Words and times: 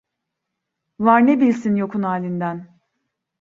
Var 0.99 1.19
ne 1.27 1.39
bilsin 1.41 1.75
yokun 1.75 2.03
halinden. 2.03 2.79